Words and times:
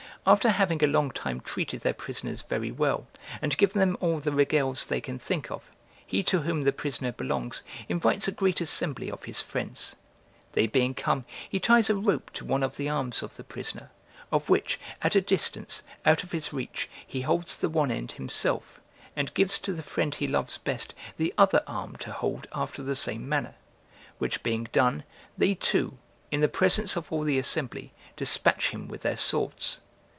After 0.23 0.49
having 0.49 0.83
a 0.83 0.87
long 0.87 1.09
time 1.09 1.41
treated 1.41 1.81
their 1.81 1.95
prisoners 1.95 2.43
very 2.43 2.69
well, 2.71 3.07
and 3.41 3.57
given 3.57 3.79
them 3.79 3.97
all 3.99 4.19
the 4.19 4.31
regales 4.31 4.85
they 4.85 5.01
can 5.01 5.17
think 5.17 5.49
of, 5.49 5.67
he 6.05 6.21
to 6.25 6.41
whom 6.43 6.61
the 6.61 6.71
prisoner 6.71 7.11
belongs, 7.11 7.63
invites 7.89 8.27
a 8.27 8.31
great 8.31 8.61
assembly 8.61 9.09
of 9.09 9.23
his 9.23 9.41
friends. 9.41 9.95
They 10.51 10.67
being 10.67 10.93
come, 10.93 11.25
he 11.49 11.59
ties 11.59 11.89
a 11.89 11.95
rope 11.95 12.29
to 12.33 12.45
one 12.45 12.61
of 12.61 12.77
the 12.77 12.87
arms 12.87 13.23
of 13.23 13.35
the 13.35 13.43
prisoner, 13.43 13.89
of 14.31 14.47
which, 14.47 14.79
at 15.01 15.15
a 15.15 15.21
distance, 15.21 15.81
out 16.05 16.21
of 16.21 16.33
his 16.33 16.53
reach, 16.53 16.87
he 17.07 17.21
holds 17.21 17.57
the 17.57 17.67
one 17.67 17.89
end 17.89 18.11
himself, 18.11 18.79
and 19.15 19.33
gives 19.33 19.57
to 19.57 19.73
the 19.73 19.81
friend 19.81 20.13
he 20.13 20.27
loves 20.27 20.59
best 20.59 20.93
the 21.17 21.33
other 21.35 21.63
arm 21.65 21.95
to 21.95 22.11
hold 22.11 22.45
after 22.53 22.83
the 22.83 22.95
same 22.95 23.27
manner; 23.27 23.55
which 24.19 24.43
being. 24.43 24.67
done, 24.71 25.03
they 25.35 25.55
two, 25.55 25.97
in 26.29 26.41
the 26.41 26.47
presence 26.47 26.95
of 26.95 27.11
all 27.11 27.23
the 27.23 27.39
assembly, 27.39 27.91
despatch 28.15 28.69
him 28.69 28.87
with 28.87 29.01
their 29.01 29.17
swords. 29.17 29.79